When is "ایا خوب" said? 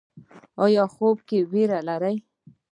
0.63-1.17